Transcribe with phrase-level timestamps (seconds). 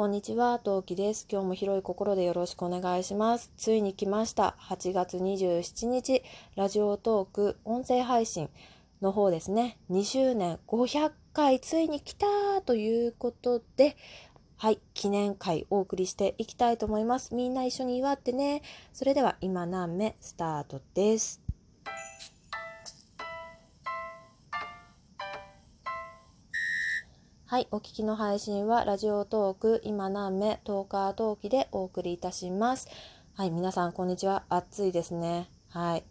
[0.00, 1.26] こんにちは、トウキです。
[1.30, 3.52] 今日も広い心でよろしくお願いします。
[3.58, 4.56] ついに来ました。
[4.58, 6.22] 8月27日、
[6.56, 8.48] ラジオトーク音声配信
[9.02, 9.76] の方ですね。
[9.90, 12.26] 2周年500回ついに来た
[12.64, 13.94] ということで、
[14.56, 17.34] はい、記念会お送りしていきたいと思います。
[17.34, 18.62] みんな一緒に祝ってね。
[18.94, 21.49] それでは今何目スタートです。
[27.50, 32.86] はい、お聞きの配信はラジオトーク今何目トーカートーキでお送りいたします。
[33.34, 34.44] はい、皆さんこんにちは。
[34.48, 35.50] 暑いですね。
[35.68, 36.04] はい。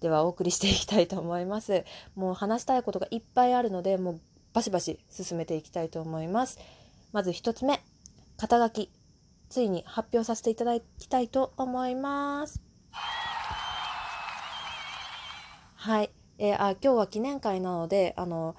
[0.00, 1.84] ではお送りしていきたいと思います。
[2.14, 4.20] もう話したいことがいっぱいあるので、もう
[4.52, 6.60] バシバシ進めていきたいと思います。
[7.12, 7.82] まず1つ目、
[8.36, 8.92] 肩書き。
[9.48, 12.62] ついに発表させていただきたいと思います。
[15.74, 16.10] はい。
[16.38, 18.54] えー、あ今日は記念会なので、あの、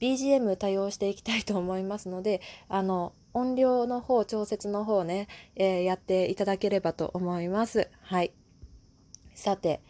[0.00, 7.90] BGM 対応していきたいと思いますので、あの、音量の方、調節の方ね、えー、やっていただければと思います。
[8.02, 8.32] はい。
[9.34, 9.82] さて、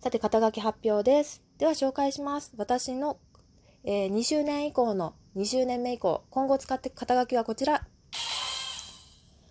[0.00, 1.42] さて、肩書き発表です。
[1.58, 2.52] では紹介します。
[2.56, 3.18] 私の、
[3.84, 7.86] えー、2周年以降の、20年目以降、今後使って肩書きはこちら。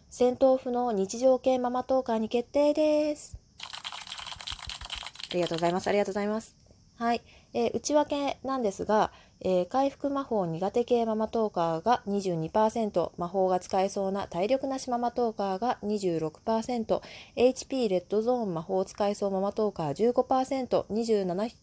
[0.10, 3.36] 戦闘不能日常系ママトーカーに決定です。
[5.32, 5.88] ありがとうございます。
[5.88, 6.56] ありがとうございます。
[6.98, 7.24] はい。
[7.54, 9.12] えー、内訳なんですが、
[9.44, 17.02] えー、回復魔法苦手系ママトーカーが22%、魔法が使えそうな体力なしママトーカーが26%、
[17.36, 21.54] HP レッドゾーン魔法使えそうママトーカー15%、27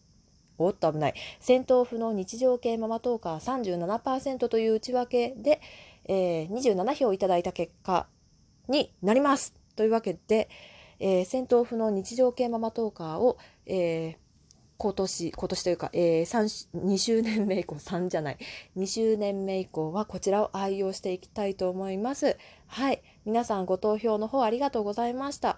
[0.57, 1.13] おっと危ない。
[1.39, 5.59] 戦闘不能日常系ママトーカー37%という内訳で、
[6.05, 8.07] えー、27票いただいた結果
[8.67, 9.55] になります。
[9.75, 10.49] というわけで、
[10.99, 14.15] えー、戦闘不能日常系ママトーカーを、えー、
[14.81, 18.37] 今年、今年というか、えー、2周年目以降、3じゃない、
[18.75, 22.35] 2周年目以降はこちらを愛用していきたいと思います。
[22.65, 23.03] はい。
[23.23, 25.55] 皆さんご投票の方ありがとうございました。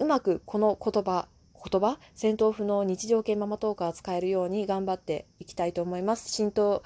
[0.00, 2.00] うまくこの言葉、言葉？
[2.16, 6.32] 戦闘不能日常系ママトーカー使えるように頑張っていきたいと思います。
[6.32, 6.82] 浸透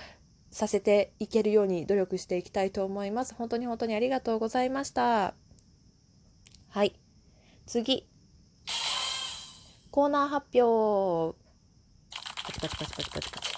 [0.51, 3.35] させていけるように努力していきたいと思います。
[3.35, 5.33] 本当に本当にありがとうございました。
[6.69, 6.95] はい。
[7.65, 8.07] 次。
[9.91, 11.50] コーナー発表。
[12.69, 13.55] チパチパチパチパチパチ。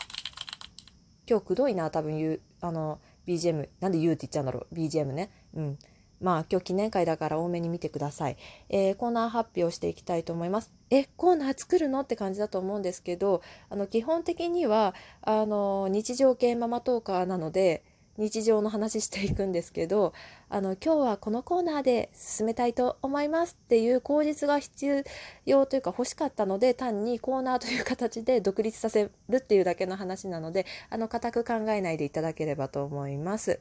[1.29, 3.69] 今日くどいな、多分言う、あの、BGM。
[3.81, 4.75] なんで言うって言っちゃうんだろう。
[4.75, 5.31] BGM ね。
[5.55, 5.79] うん。
[6.21, 8.37] まあ今日記念会だから多めに見てください。
[8.69, 10.73] えー、コーナー発表していきたいと思います。
[10.91, 17.83] え、コーナー作るのって感じだと思うんですけど、あの基本的には、あの、日常系ママトーカーなので、
[18.23, 20.13] 日常の話していくんですけど
[20.49, 25.05] あの今日はこのコーナーで進めたいと思いますっていう口実が必
[25.45, 33.59] 要というか欲しかったので単にコーナーという形で独立させるっていうだけの話なのであの固く考えないでいただければと思います。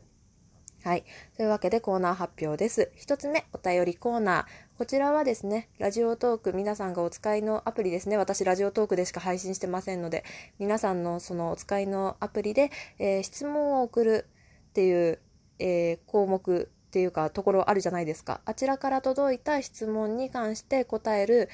[0.84, 1.04] はい。
[1.38, 2.92] というわけでコーナー発表です。
[2.96, 4.46] 一つ目、お便りコーナー。
[4.80, 8.18] こちらはですね、ラジオトーク、皆さんがお使いのアプリですね。
[8.18, 10.24] 私、ラジオトークでしか配信してませんので、
[10.58, 14.26] 皆さんのそのお使いのアプリで、えー、質問を送る
[14.72, 15.20] っていう、
[15.60, 18.42] えー、項目っていうかところあるじゃないですか。
[18.46, 21.50] あちらから届いた質問に関して答える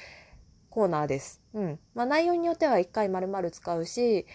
[0.70, 1.40] コーナーです。
[1.52, 1.78] うん。
[1.94, 4.26] まあ内容によっては1回丸々使うし、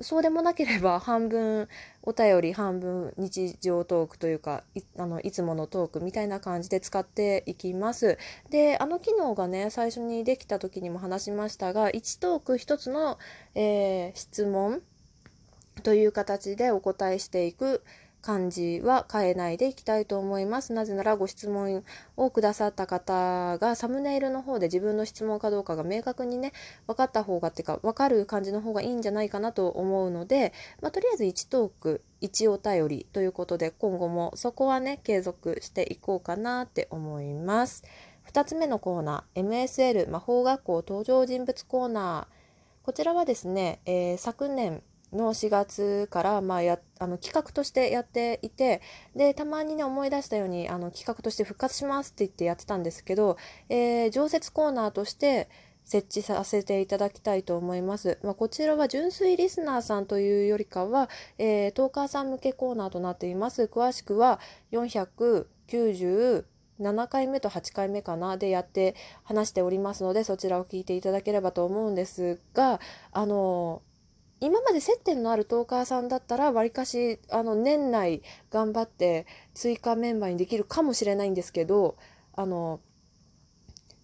[0.00, 1.68] そうでもなければ半分
[2.02, 8.18] お便り半分日常トークというかいあのいつものトークみたいな感じで使っていきます。
[8.50, 13.18] であの機能がね最初にできた時にも話しましたが1トーク1つの、
[13.54, 14.82] えー、質問
[15.82, 17.82] という形でお答えしていく
[18.26, 20.72] 感じは変えないでいきたいと思います。
[20.72, 21.84] なぜならご質問
[22.16, 26.52] をくださった方がサムネイルの方で自分の質問かどうかが明確にね、
[26.88, 37.84] 分かった方がっていうか分かる感じの方がいいんじゃないかなと思うので、まあ、とりあえず1トーク、1お便りということで今後もそこはね、継続していこうかなって思います。
[38.32, 42.84] 2つ目のコーナー、MSL 魔法学校登場人物コーナー。
[42.84, 44.82] こちらはですね、えー、昨年
[45.16, 48.80] の4月から、まあ、やあの企画としてやっていて
[49.14, 53.36] でたまにね思い出したようにあの企画として復活しますって言ってやってたんですけど、
[53.68, 55.48] えー、常設コーナーとして
[55.86, 58.18] 設置させていただきたいと思います。
[58.22, 61.08] まあ、こちらは純粋リスナーさんというよりかは、
[61.38, 63.70] えー、トーカーさん向けコーナーとなっています。
[63.72, 64.40] 詳しくは
[64.72, 66.44] 497
[67.08, 72.80] 回目と8回目かなでやって話しておりますのでそちらを聞いていただければと思うんですが
[73.12, 73.80] あの
[74.40, 81.96] 今まで接点のあるトーカーさんだったらわりかしあの年内頑張って追加メンバーにできるかもしれないんですけど
[82.34, 82.80] あの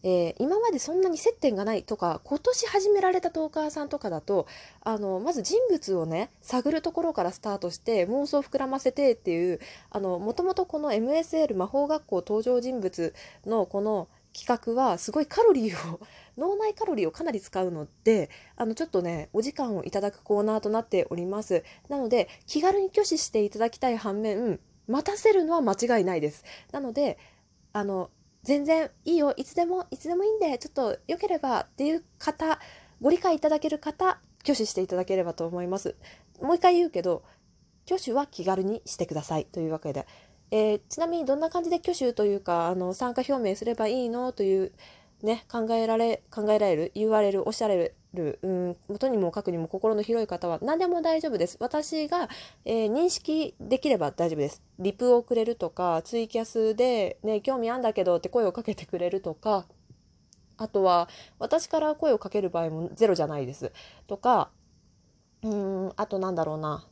[0.04, 4.46] えー、今までそんなに接点がないとか今年始められたトーカーさんとかだと
[4.82, 9.60] あのまず人物をね探るところからスタートして妄想膨らませてっていう
[9.94, 13.14] もともとこの MSL 魔法学校登場人物
[13.46, 16.00] のこの企画はすごいカロリーを
[16.38, 21.64] 脳内カロリーをかなり使うのであのちょっとねお時間をいただくコーナーとなっております。
[21.88, 26.44] なので気軽に挙手していただきたい反面待たせるのは間違いないです。
[26.72, 27.18] なので
[27.72, 28.10] あの
[28.42, 32.58] 全然いいよいつでもいつでもいいんでちょっと良ければっていう方
[33.00, 35.96] ご理解いただける方挙手していただければと思います。
[36.40, 37.22] もう一回言うけど
[37.86, 40.06] 挙手は気軽にしてくださいというわけで、
[40.52, 44.72] えー、ちなみにどんな感じで挙手というかあの参加表明すればいいのという
[45.22, 51.56] ね考えられ考えられる言われるおっしゃられる、うん、元にも書くにも心の広い方は何でも大丈夫です。
[51.60, 52.28] 私が、
[52.64, 54.62] えー、認識できれば大丈夫です。
[54.78, 59.66] リプをくれるとか、ツイキャスで、ね、興味あんだけどって声をかけてくれるとか、
[60.58, 61.08] あとは、
[61.38, 63.72] 私から声をかける場合もゼロじゃないです。
[64.06, 64.50] とか、
[65.42, 66.86] うん、あとなんだろうな。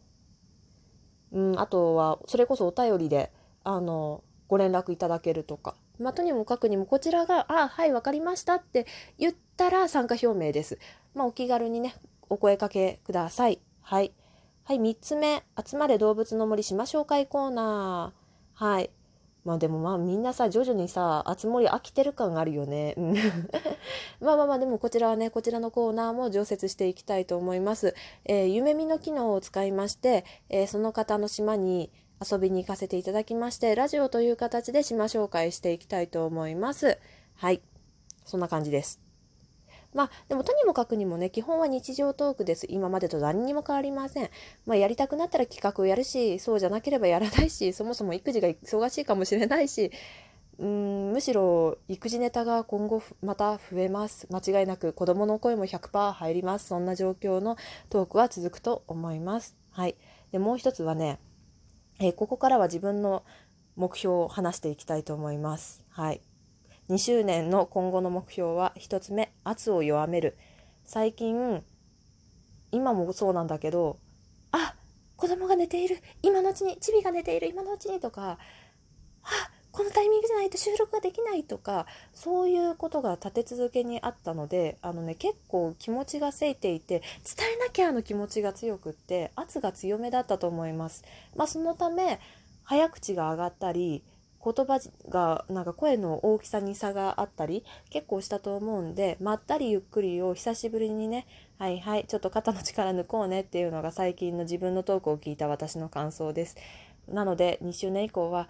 [1.33, 3.31] うん、あとは、それこそお便りで、
[3.65, 5.75] あの、ご連絡いただけるとか。
[5.99, 8.87] まあ、とにもかくにもこちらが、あ、はい、わかりましたって
[9.19, 10.79] 言ったら参加表明です。
[11.15, 11.95] まあ、お気軽にね、
[12.29, 13.61] お声かけください。
[13.83, 14.13] はい。
[14.65, 18.65] はい、3つ目、集まれ動物の森島紹介コーナー。
[18.65, 18.91] はい。
[19.45, 22.95] まあでもまあみんなさ、徐々にさ、集まり飽きてる感があるよね。
[24.21, 27.95] まあまあまあでもこちらはね、こちらのコーナーも常設していきたいと思います。
[28.25, 31.91] えー、夢見の機能を使いまして、えー、その方の島に
[32.21, 36.99] 遊びに行かせていただきまして、ラジオという形で島紹介していきたいと思います。
[37.37, 37.63] はい。
[38.25, 39.01] そんな感じです。
[39.95, 42.67] まあ、でもとにもかくにもね、基本は日常トークです。
[42.69, 44.31] 今までと何にも変わりません。
[44.67, 49.91] まあ、やりたくなったら企画をやるし、そうじゃなければやらないし、そもそも育児が忙しいかもしれないし、
[50.61, 57.57] うんむしろ育児ネタが今後また増えます間違いなく子どもの声も100%入りますそんな状況の
[57.89, 59.97] トークは続くと思いますはい
[60.33, 61.19] でもう一つはね、
[62.03, 63.25] え、ここからは自分の
[63.77, 65.85] 目標を話していきたいと思います。
[65.91, 66.23] はい。
[66.89, 70.37] 2周年の今後の目標は1つ目圧を弱める。
[70.85, 71.63] 最近
[72.73, 73.99] 今もそうなんだけど
[74.51, 74.75] あ
[75.17, 75.99] 子供が寝ている。
[76.23, 77.49] 今のうちにチビが寝ている。
[77.49, 78.39] 今のうちにとか
[79.23, 79.29] あ
[79.73, 91.05] このタイミングじゃないと収録ができないとかそういうことが立て続けにあったのであのね結構気持ちがせいていて伝えなきゃの気持ちが強くって圧が強めだったと思います。
[91.37, 92.21] まあ、そのため
[92.65, 94.03] 早口が上がったり
[94.43, 94.81] 言葉
[95.11, 101.27] がなんか声の大きさに差があったり結構したと思うんでまったりゆっくりを久しぶりにね
[101.59, 106.57] はいはいちょっと肩の力抜こうねっていうのが最近の自分のトークを聞いた私の感想です
[107.07, 108.49] なので2周年以降は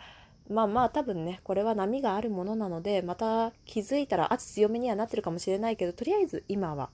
[0.50, 6.91] まあまあ多分ねこれは波があるものなのでまた気づいたら圧強めにはなってるかもしれないけどとりあえず今は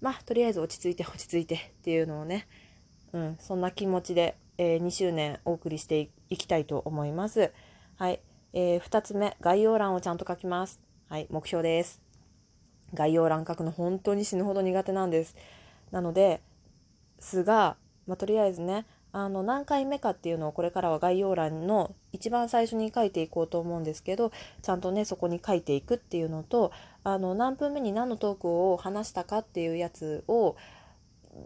[0.00, 2.46] まあとりあえず落ち着いて落ち着いてっていうのをね
[3.12, 7.52] うんそんな気持ちで、えー、2周年お送りしていきたいと思います。
[7.96, 8.20] はい。
[8.52, 10.80] えー、2つ目、概要欄をちゃんと書きます。
[11.08, 12.02] はい、目標です。
[12.94, 15.36] 概要欄書くの本当に死ぬほど苦手なんです。
[15.90, 16.40] なので、
[17.18, 17.76] すが、
[18.06, 24.30] まあ、とりあえずね、あの何回目かっていうのをこれからは概要欄の一番最初に書いていこうと思うんですけど
[24.62, 26.72] ちゃんとねそこに書いていくっていうのと
[27.02, 30.56] あの何分目に何のトークを話したかっていうやつを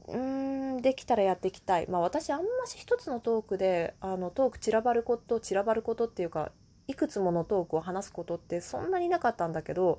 [0.09, 1.87] うんできたらやっていきたい。
[1.89, 6.53] まあ私あんまし一つのトークであのトーク散らばること散らばることっていうか
[6.87, 9.99] いくつものトークを話すことってそんなになかったんだけど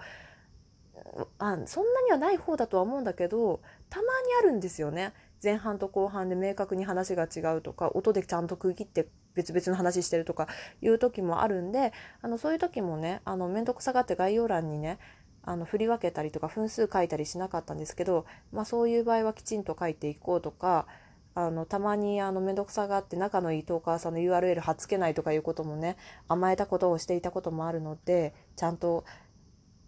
[1.39, 5.13] あそんなにはない方だとは思うんだけどたまにあるんですよね。
[5.43, 10.47] 前半と後半で明確に話が違うとか音でちゃんと区切って別々の話してるとか
[10.81, 14.99] いう時もあるんであのそういう時もねあの面倒くさがって概要欄にね
[15.43, 20.85] あの振り分けたりとか分数書いたりしなかったんですけど、まあ、そういう場合はきちんと書いていこうとか
[21.33, 29.05] あのたまにあの面倒くさがって仲のいいトーカーさんの URL 貼っつけないとかいうこともね甘えたことをしていたこともあるのでちゃんと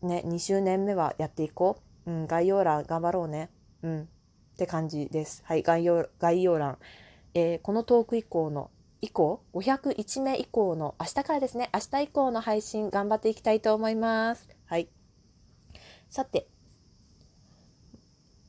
[0.05, 3.49] ね2周年目はやっていこう、うん、概要欄頑張ろうね
[3.81, 4.05] うんっ
[4.57, 6.77] て感じですはい概要概要欄、
[7.33, 8.69] えー、このトーク以降の
[9.01, 14.87] 以降501目以降の明日からですね明日以降の配信頑張っていきたいと思いますはい
[16.13, 16.45] さて、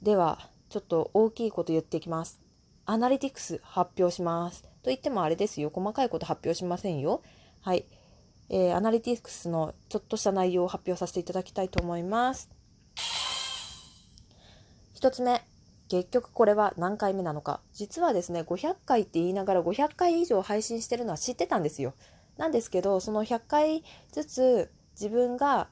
[0.02, 2.38] では、ちょっと大きいこと言っていきます。
[2.84, 4.64] アナリティクス発表します。
[4.64, 5.70] と言ってもあれですよ。
[5.72, 7.22] 細かいこと発表しませんよ。
[7.62, 7.86] はい。
[8.48, 12.50] えー、アナリティクスのちょっとした内容を発表させていただきたいと思います。
[14.96, 15.42] 1つ目。
[15.88, 17.60] 結局これは何回目なのか。
[17.72, 21.94] 実はですね、500回って言いながら500回以上配信してるのは知ってたんですよ。
[22.36, 25.68] なんですけど、その100回ずつ自分が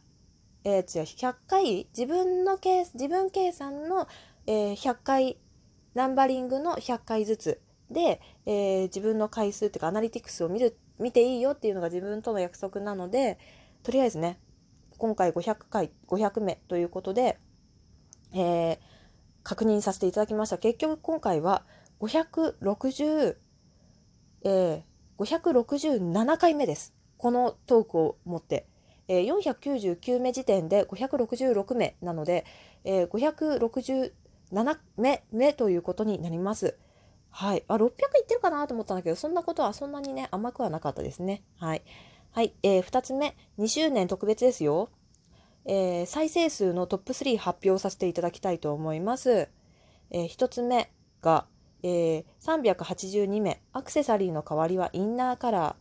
[0.65, 4.07] えー、違う、100回、自分の計、自分計算の、
[4.47, 5.39] えー、100回、
[5.95, 7.61] ナンバリングの100回ずつ
[7.91, 13.39] で、えー、自分の回数っていうかアナリティクスを見る、見ていいよっていうのが自分との約束なので、
[13.83, 14.39] とりあえずね、
[14.99, 17.39] 今回500回、500目ということで、
[18.33, 18.79] えー、
[19.43, 20.59] 確認させていただきました。
[20.59, 21.65] 結局今回は
[22.01, 23.37] 560、
[24.45, 24.83] えー、
[25.19, 26.95] 567回目です。
[27.19, 28.67] このトークを持って。
[29.09, 32.45] えー、499目時点で566目なので、
[32.85, 36.79] えー、567目目ということになります。
[37.33, 37.65] はい。
[37.67, 37.89] あ、600い
[38.23, 41.43] ってるかなと思ったんだけど、そんなことはそんなにね、甘くはなかったですね。
[41.59, 41.83] はい。
[42.31, 42.55] はい。
[42.63, 44.91] えー、2つ目、2周年特別ですよ。
[45.65, 49.49] えー、再生数のトップ3発表させていただきたいと思います。
[50.11, 51.47] えー、1つ目が、
[51.83, 55.77] えー、382名、アクセサリーの代わりはインナーカラ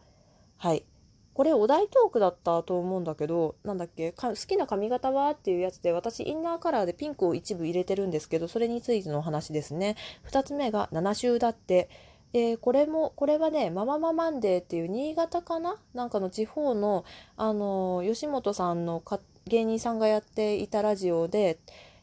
[0.59, 0.67] ー。
[0.67, 0.85] はい。
[1.33, 9.95] これお題トークだったと思うんだけど、なんだっけ好きな髪型はっていうやつで、私インナーカラーでピンクを一部入れてるんですけど、それについての話ですね。
[10.29, 11.89] 2つ目が7週だって。
[12.33, 15.75] えー、これも、これはね、ママママンデーっていう新潟かな？
[15.93, 17.03] なんかの地方の、
[17.35, 19.03] あの吉本さんの
[19.47, 21.59] 芸人さんがやっていたラジオで、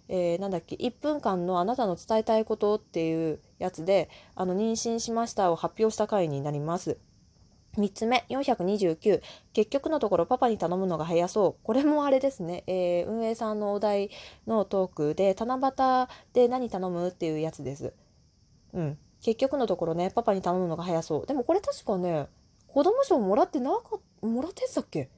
[0.09, 6.99] えー、なんだっけ、1分間のあなたの伝えたいことっていうやつで、あの、妊娠しましたを発表した回になります。
[7.79, 9.23] 3つ目、429。
[9.53, 11.65] 結局のところパパに頼むのが早そう。
[11.65, 14.11] これもあれですね、えー、運営さんのお題
[14.47, 17.93] のトークで、七夕で何頼むっていうやつです。
[18.73, 18.99] うん。
[19.23, 21.27] 結局のところね、パパに頼むのが早そう。
[21.27, 22.29] でもこれ確かね、
[22.67, 25.09] 子供賞もらってなかった、もらってたっけ？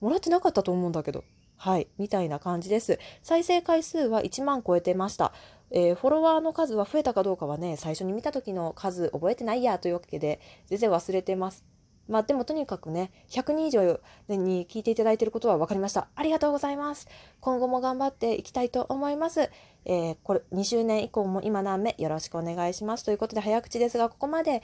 [0.00, 1.24] もらってなかったと思うんだけど。
[1.56, 2.98] はい、みたいな感じです。
[3.22, 5.32] 再生回数は1万超えてました。
[5.70, 11.64] えー、フォロワーの数は増えたかどうかはね、最初に見た時の数覚えてないやというわけで、全然忘れてます。
[12.08, 16.08] まあでもとにかくね、100人以上に聞いていただいていることは分かりました。
[16.14, 17.08] ありがとうございます。
[17.40, 19.50] 今後も頑張っていきたいと思います。
[19.86, 23.04] えー、これ、2周年以降も今何目よろしくお願いします。
[23.04, 24.62] ということで早口ですが、ここまで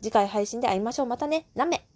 [0.00, 1.06] 次回配信で会いましょう。
[1.06, 1.87] またね、何目